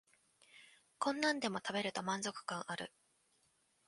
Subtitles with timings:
[0.97, 2.91] こんなんでも食べると満足感ある